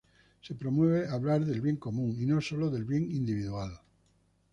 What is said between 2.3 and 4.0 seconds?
sólo del bien individual.